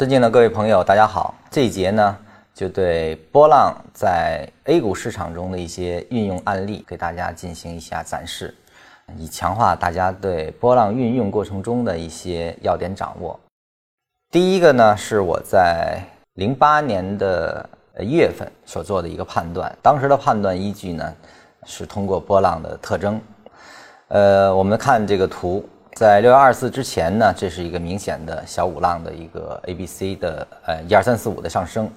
[0.00, 1.34] 尊敬的各位朋友，大家好。
[1.50, 2.16] 这一节呢，
[2.54, 8.54] 就对波浪在 A 股市场中的一些运用案例，给大家进行一下展示，
[9.18, 13.38] 以强化大家对波浪运用过程中的一些要点掌握。
[14.30, 16.02] 第一个呢，是我在
[16.36, 21.14] 零八年的一月份所做的一个判断，当时的判断依据呢，
[21.66, 23.20] 是通过波浪的特征。
[24.08, 25.62] 呃，我们看这个图。
[26.00, 31.90] 在六月二十四之前呢，这是一个明显的小五浪的一个 A B C 的呃一二三四五的上升，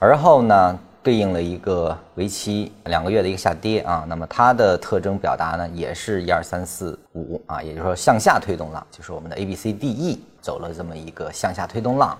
[0.00, 12.18] 而后呢对应了一个为期两个月的一个下跌啊，那么它的特征表达呢也是一二三四五啊，也就是说向下推动浪，就是我们的 A B C D E 走了这么一个向下推动浪。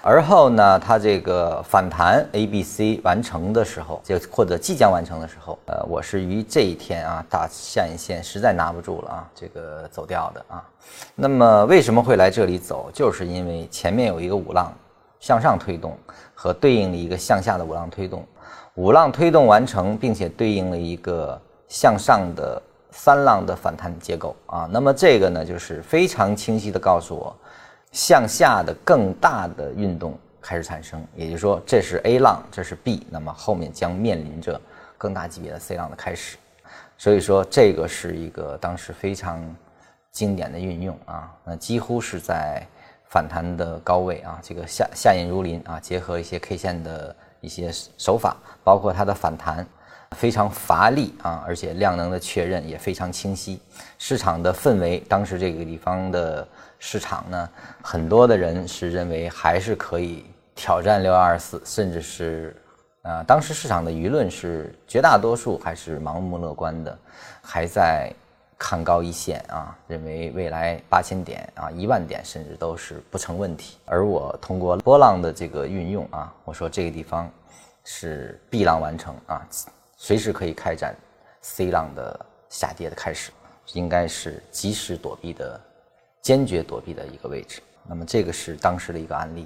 [0.00, 10.64] 而后呢，它这个反弹 A、B、C 完成的时候，就或者即将完成的时候，呃，我是于这一天啊，大下影线实在拿不住了啊，这个走掉的啊。
[11.14, 12.90] 那么为什么会来这里走？
[12.90, 14.72] 就是因为前面有一个五浪
[15.24, 15.96] 向上推动
[16.34, 18.22] 和对应的一个向下的五浪推动，
[18.74, 24.68] 五浪推动完成，并且对应了一个向上的三浪的反弹结构啊。
[24.70, 27.34] 那么这个呢，就是非常清晰的告诉我。
[27.90, 34.60] 向下的更大的运动开始产生，也就是说，这是 A 浪，这是 B，那么后面将面临着
[34.98, 36.36] 更大级别的 C 浪的开始。
[36.98, 39.42] 所以说，这个是一个当时非常
[40.12, 42.66] 经典的运用啊，那几乎是在
[43.14, 49.64] 反弹的高位啊，这个下下引如林啊，结合一些 K 线的一些手法，包括它的反弹
[50.16, 53.60] 非常乏力啊，而且量能的确认也非常清晰。
[54.00, 56.44] 市场的氛围，当时这个地方的。
[56.80, 57.48] 市场呢，
[57.80, 62.54] 很多的人是认为还是可以挑战六幺二四，甚至是，
[63.00, 66.98] 啊，当时市场的舆论是绝大多数还是盲目乐观的，
[67.40, 68.12] 还在
[68.58, 73.76] 看高一线啊，认为未来八千点啊、一万点甚至都是不成问题。
[73.84, 77.30] 而我通过波浪的这个运用啊，我说这个地方
[77.84, 79.46] 是 B 浪完成啊，
[79.96, 80.94] 随时可以开展
[81.42, 83.30] C 浪的下跌的开始，
[83.72, 85.60] 应该是及时躲避的。
[86.24, 89.42] 坚决躲避的一个位置，那么这个是当时的一个案例。